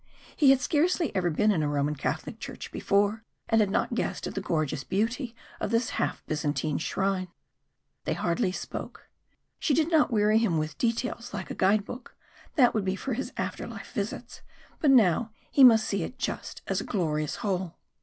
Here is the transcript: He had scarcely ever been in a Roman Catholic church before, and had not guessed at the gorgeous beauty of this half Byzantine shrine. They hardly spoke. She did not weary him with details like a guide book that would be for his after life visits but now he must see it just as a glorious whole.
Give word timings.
He 0.35 0.49
had 0.49 0.59
scarcely 0.59 1.15
ever 1.15 1.29
been 1.29 1.51
in 1.51 1.61
a 1.61 1.67
Roman 1.67 1.93
Catholic 1.93 2.39
church 2.39 2.71
before, 2.71 3.23
and 3.47 3.61
had 3.61 3.69
not 3.69 3.93
guessed 3.93 4.25
at 4.25 4.33
the 4.33 4.41
gorgeous 4.41 4.83
beauty 4.83 5.35
of 5.59 5.69
this 5.69 5.91
half 5.91 6.25
Byzantine 6.25 6.79
shrine. 6.79 7.27
They 8.05 8.15
hardly 8.15 8.51
spoke. 8.51 9.09
She 9.59 9.75
did 9.75 9.91
not 9.91 10.09
weary 10.09 10.39
him 10.39 10.57
with 10.57 10.79
details 10.79 11.35
like 11.35 11.51
a 11.51 11.53
guide 11.53 11.85
book 11.85 12.15
that 12.55 12.73
would 12.73 12.83
be 12.83 12.95
for 12.95 13.13
his 13.13 13.31
after 13.37 13.67
life 13.67 13.91
visits 13.93 14.41
but 14.79 14.89
now 14.89 15.33
he 15.51 15.63
must 15.63 15.85
see 15.85 16.01
it 16.01 16.17
just 16.17 16.63
as 16.65 16.81
a 16.81 16.83
glorious 16.83 17.35
whole. 17.45 17.77